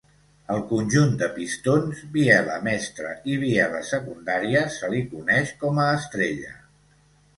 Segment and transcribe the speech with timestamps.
[0.53, 6.57] Al conjunt de pistons, biela mestra i bieles secundàries se li coneix com a estrella.